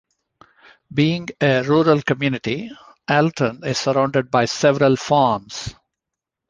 Being 0.91 1.27
a 1.39 1.61
rural 1.61 2.01
community, 2.01 2.71
Alton 3.07 3.61
is 3.63 3.77
surrounded 3.77 4.31
by 4.31 4.45
several 4.45 4.95
farms. 4.95 5.75